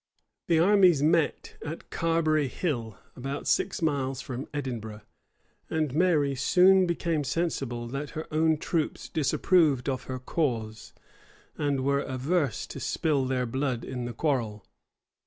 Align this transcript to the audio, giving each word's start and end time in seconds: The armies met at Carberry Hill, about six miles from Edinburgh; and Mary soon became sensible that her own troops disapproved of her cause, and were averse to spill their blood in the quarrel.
The 0.47 0.57
armies 0.57 1.03
met 1.03 1.57
at 1.63 1.91
Carberry 1.91 2.47
Hill, 2.47 2.97
about 3.15 3.45
six 3.47 3.83
miles 3.83 4.19
from 4.19 4.47
Edinburgh; 4.51 5.01
and 5.69 5.93
Mary 5.93 6.33
soon 6.33 6.87
became 6.87 7.23
sensible 7.23 7.87
that 7.89 8.09
her 8.17 8.25
own 8.33 8.57
troops 8.57 9.07
disapproved 9.07 9.87
of 9.87 10.05
her 10.05 10.17
cause, 10.17 10.93
and 11.55 11.81
were 11.81 11.99
averse 12.01 12.65
to 12.65 12.79
spill 12.79 13.25
their 13.25 13.45
blood 13.45 13.85
in 13.85 14.05
the 14.05 14.13
quarrel. 14.13 14.65